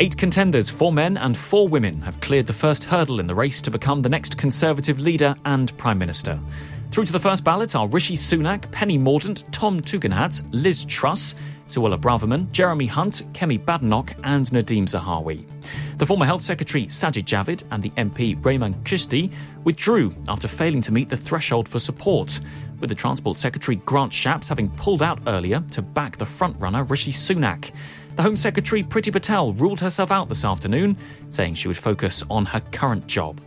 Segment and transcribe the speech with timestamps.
[0.00, 3.60] Eight contenders, four men and four women, have cleared the first hurdle in the race
[3.62, 6.38] to become the next Conservative leader and Prime Minister.
[6.92, 11.34] Through to the first ballot are Rishi Sunak, Penny Mordaunt, Tom Tugendhat, Liz Truss,
[11.66, 15.44] Suella Braverman, Jeremy Hunt, Kemi Badenoch, and Nadhim Zahawi.
[15.98, 19.32] The former Health Secretary Sajid Javid and the MP Rehman Chishti
[19.64, 22.38] withdrew after failing to meet the threshold for support,
[22.78, 27.10] with the Transport Secretary Grant Shapps having pulled out earlier to back the frontrunner Rishi
[27.10, 27.72] Sunak.
[28.18, 30.96] The Home Secretary Priti Patel ruled herself out this afternoon,
[31.30, 33.40] saying she would focus on her current job.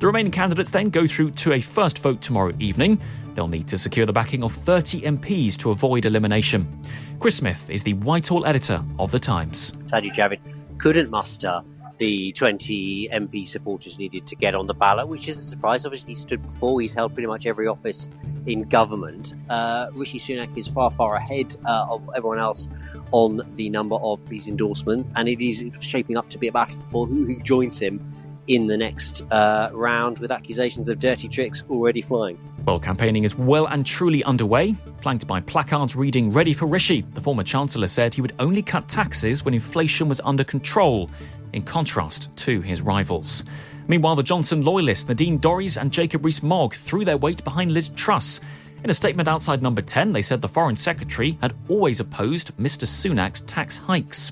[0.00, 3.00] The remaining candidates then go through to a first vote tomorrow evening.
[3.34, 6.82] They'll need to secure the backing of 30 MPs to avoid elimination.
[7.20, 9.70] Chris Smith is the Whitehall editor of The Times.
[9.84, 10.40] Sajid Javid
[10.78, 11.62] couldn't muster
[11.98, 15.84] the 20 MP supporters needed to get on the ballot, which is a surprise.
[15.84, 16.80] Obviously, he stood before.
[16.80, 18.08] He's held pretty much every office
[18.46, 19.32] in government.
[19.48, 22.68] Uh, Rishi Sunak is far, far ahead uh, of everyone else
[23.12, 26.80] on the number of these endorsements, and it is shaping up to be a battle
[26.86, 28.00] for who, joins him
[28.46, 32.38] in the next uh, round with accusations of dirty tricks already flying.
[32.66, 37.02] Well, campaigning is well and truly underway, flanked by placards reading Ready for Rishi.
[37.12, 41.10] The former Chancellor said he would only cut taxes when inflation was under control
[41.52, 43.44] in contrast to his rivals.
[43.90, 48.38] Meanwhile, the Johnson loyalists Nadine Dorries and Jacob Rees-Mogg threw their weight behind Liz Truss.
[48.84, 52.86] In a statement outside number 10, they said the Foreign Secretary had always opposed Mr.
[52.86, 54.30] Sunak's tax hikes.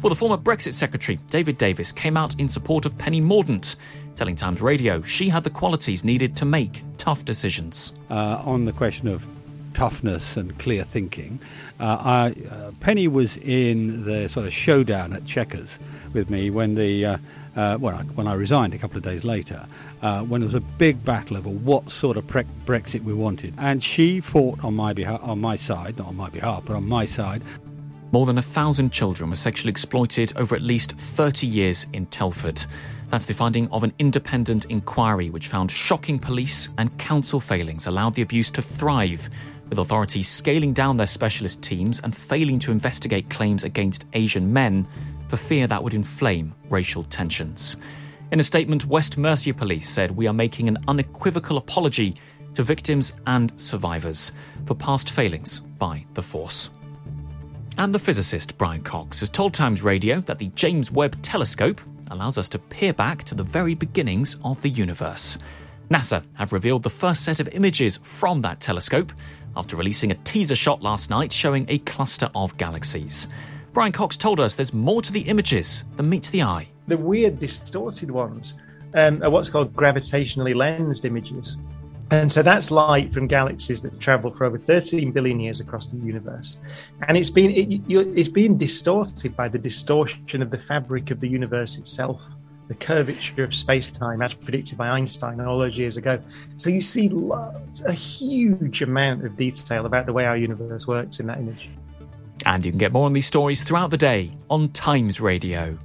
[0.00, 3.76] Well, the former Brexit Secretary, David Davis, came out in support of Penny Mordaunt,
[4.16, 7.92] telling Times Radio she had the qualities needed to make tough decisions.
[8.08, 9.26] Uh, on the question of
[9.74, 11.38] toughness and clear thinking,
[11.78, 15.78] uh, I, uh, Penny was in the sort of showdown at Chequers
[16.14, 17.20] with me when the
[17.58, 19.66] uh, when, I, when I resigned a couple of days later,
[20.00, 23.52] uh, when there was a big battle over what sort of pre- Brexit we wanted,
[23.58, 26.88] and she fought on my behalf, on my side, not on my behalf, but on
[26.88, 27.42] my side.
[28.12, 32.64] More than a thousand children were sexually exploited over at least 30 years in Telford.
[33.08, 38.14] That's the finding of an independent inquiry which found shocking police and council failings allowed
[38.14, 39.28] the abuse to thrive,
[39.68, 44.86] with authorities scaling down their specialist teams and failing to investigate claims against Asian men
[45.28, 47.76] for fear that would inflame racial tensions.
[48.30, 52.16] In a statement, West Mercia Police said, We are making an unequivocal apology
[52.54, 54.32] to victims and survivors
[54.66, 56.70] for past failings by the force.
[57.78, 61.80] And the physicist Brian Cox has told Times Radio that the James Webb Telescope
[62.10, 65.38] allows us to peer back to the very beginnings of the universe.
[65.90, 69.12] NASA have revealed the first set of images from that telescope
[69.56, 73.28] after releasing a teaser shot last night showing a cluster of galaxies.
[73.78, 76.66] Brian Cox told us there's more to the images than meets the eye.
[76.88, 78.60] The weird, distorted ones
[78.94, 81.60] um, are what's called gravitationally lensed images.
[82.10, 85.96] And so that's light from galaxies that travel for over 13 billion years across the
[85.98, 86.58] universe.
[87.06, 91.28] And it's been, it, it's been distorted by the distortion of the fabric of the
[91.28, 92.20] universe itself,
[92.66, 96.20] the curvature of space time, as predicted by Einstein all those years ago.
[96.56, 97.12] So you see
[97.86, 101.70] a huge amount of detail about the way our universe works in that image.
[102.48, 105.78] And you can get more on these stories throughout the day on Times Radio.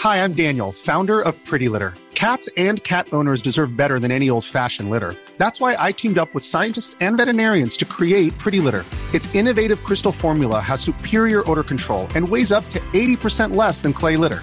[0.00, 1.94] Hi, I'm Daniel, founder of Pretty Litter.
[2.14, 5.14] Cats and cat owners deserve better than any old fashioned litter.
[5.38, 8.84] That's why I teamed up with scientists and veterinarians to create Pretty Litter.
[9.14, 13.94] Its innovative crystal formula has superior odor control and weighs up to 80% less than
[13.94, 14.42] clay litter.